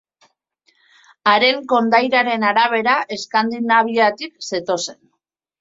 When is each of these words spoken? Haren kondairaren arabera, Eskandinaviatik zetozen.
Haren 1.31 1.59
kondairaren 1.73 2.47
arabera, 2.53 2.97
Eskandinaviatik 3.17 4.45
zetozen. 4.51 5.01